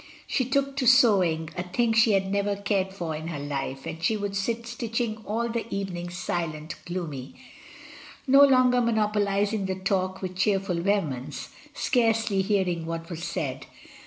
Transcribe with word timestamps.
She 0.25 0.45
took 0.45 0.75
to 0.77 0.87
sewing, 0.87 1.51
a 1.55 1.61
thing 1.61 1.93
she 1.93 2.13
had 2.13 2.31
never 2.31 2.55
cared 2.55 2.91
for 2.91 3.15
in 3.15 3.27
her 3.27 3.37
life, 3.39 3.85
and 3.85 4.03
she 4.03 4.17
would 4.17 4.35
sit 4.35 4.65
stitching 4.65 5.17
all 5.27 5.47
the 5.47 5.67
evening 5.71 6.09
silent, 6.09 6.73
gloomy; 6.87 7.35
no 8.25 8.41
longer 8.43 8.81
monopolising 8.81 9.67
the 9.67 9.75
talk 9.75 10.23
with 10.23 10.35
cheer 10.35 10.59
ful 10.59 10.81
vehemence, 10.81 11.49
scarcely 11.75 12.41
hearing 12.41 12.87
what 12.87 13.11
was 13.11 13.23
said. 13.23 13.67